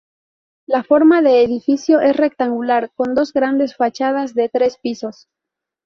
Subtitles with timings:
[0.65, 5.29] La forma de edificio es rectangular, con dos grandes fachadas de tres pisos.